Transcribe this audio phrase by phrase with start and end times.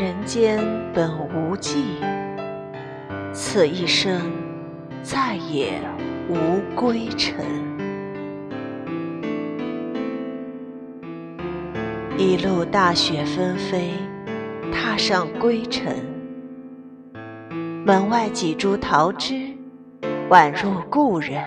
[0.00, 0.58] 人间
[0.94, 1.84] 本无际，
[3.34, 4.32] 此一生
[5.02, 5.78] 再也
[6.26, 7.44] 无归程。
[12.16, 13.90] 一路大雪纷飞，
[14.72, 15.94] 踏上归程。
[17.84, 19.54] 门外几株桃枝，
[20.30, 21.44] 宛若故人。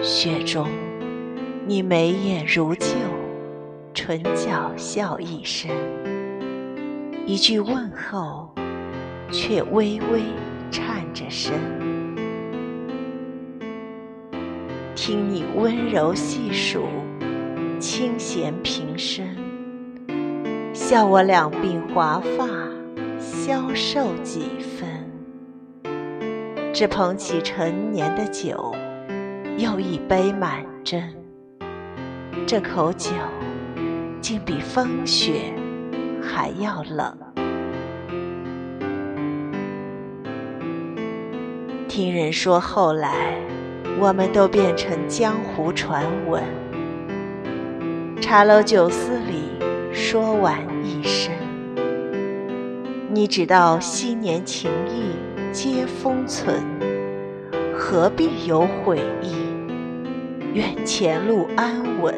[0.00, 0.68] 雪中，
[1.66, 2.86] 你眉眼如旧，
[3.92, 5.68] 唇角笑一声。
[7.24, 8.52] 一句问候，
[9.30, 10.24] 却微微
[10.72, 11.52] 颤着声。
[14.96, 16.84] 听你温柔细数，
[17.78, 19.24] 清闲平生，
[20.74, 22.48] 笑我两鬓华发
[23.20, 24.88] 消瘦几分。
[26.72, 28.74] 只捧起陈年的酒，
[29.56, 31.04] 又一杯满斟。
[32.48, 33.10] 这口酒，
[34.20, 35.54] 竟比风雪。
[36.22, 37.16] 还要冷。
[41.88, 43.36] 听人说，后来
[44.00, 46.42] 我们都变成江湖传闻。
[48.20, 49.42] 茶楼酒肆里
[49.92, 51.34] 说完一生，
[53.10, 55.16] 你只道昔年情谊
[55.52, 56.62] 皆封存，
[57.76, 59.34] 何必有悔意？
[60.54, 62.14] 愿前路安稳，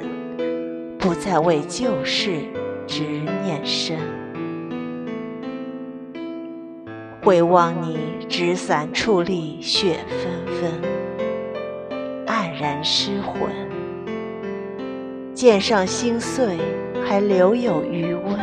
[0.98, 2.42] 不再为旧事。
[2.86, 3.02] 执
[3.42, 3.98] 念深，
[7.22, 10.70] 回望你纸伞矗立，雪纷纷，
[12.26, 13.50] 黯然失魂。
[15.32, 16.58] 剑上心碎，
[17.04, 18.38] 还留有余温。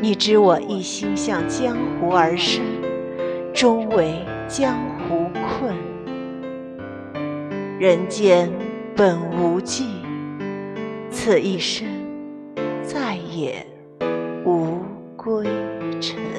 [0.00, 2.62] 你知我一心向江湖而生，
[3.52, 4.74] 终为江
[5.08, 5.74] 湖困。
[7.78, 8.50] 人间
[8.94, 9.86] 本无际，
[11.10, 11.99] 此一生。
[13.30, 13.64] 也
[14.44, 14.80] 无
[15.16, 15.44] 归
[16.00, 16.29] 程。